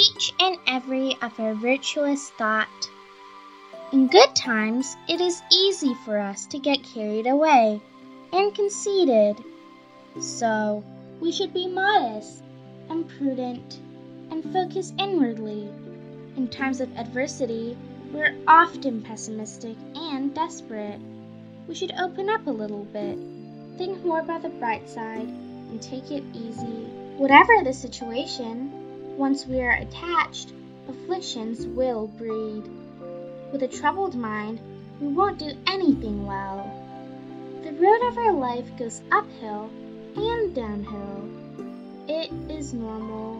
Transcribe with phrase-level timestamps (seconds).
[0.00, 2.90] each and every of our virtuous thought.
[3.92, 7.82] In good times, it is easy for us to get carried away
[8.32, 9.36] and conceited.
[10.18, 10.82] So,
[11.20, 12.42] we should be modest
[12.88, 13.80] and prudent
[14.30, 15.68] and focus inwardly.
[16.36, 17.76] In times of adversity,
[18.12, 21.00] we're often pessimistic and desperate.
[21.68, 23.18] We should open up a little bit,
[23.76, 26.86] think more about the bright side, and take it easy.
[27.18, 28.80] Whatever the situation,
[29.16, 30.52] once we are attached,
[30.88, 32.64] afflictions will breed.
[33.52, 34.60] With a troubled mind,
[35.00, 36.70] we won't do anything well.
[37.64, 39.70] The road of our life goes uphill
[40.16, 41.28] and downhill.
[42.08, 43.36] It is normal.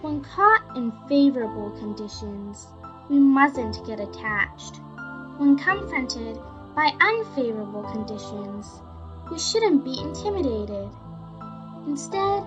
[0.00, 2.66] When caught in favorable conditions,
[3.08, 4.76] we mustn't get attached.
[5.38, 6.38] When confronted
[6.74, 8.68] by unfavorable conditions,
[9.30, 10.88] we shouldn't be intimidated.
[11.86, 12.44] Instead,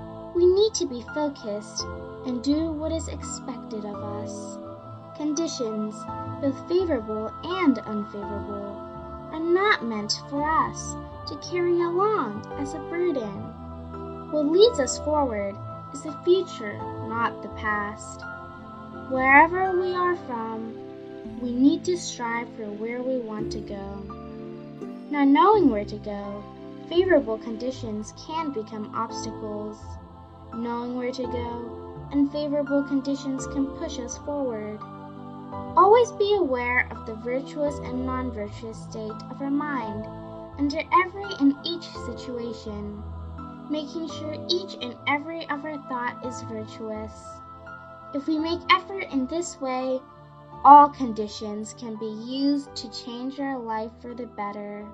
[0.77, 1.83] to be focused
[2.27, 4.59] and do what is expected of us.
[5.17, 5.95] Conditions,
[6.39, 8.77] both favorable and unfavorable,
[9.31, 10.95] are not meant for us
[11.27, 14.29] to carry along as a burden.
[14.31, 15.55] What leads us forward
[15.93, 18.21] is the future, not the past.
[19.09, 23.95] Wherever we are from, we need to strive for where we want to go.
[25.09, 26.43] Not knowing where to go,
[26.87, 29.77] favorable conditions can become obstacles.
[30.53, 34.79] Knowing where to go, unfavorable conditions can push us forward.
[35.75, 40.05] Always be aware of the virtuous and non virtuous state of our mind
[40.57, 43.03] under every and each situation,
[43.69, 47.11] making sure each and every of our thought is virtuous.
[48.13, 50.01] If we make effort in this way,
[50.63, 54.87] all conditions can be used to change our life for the better.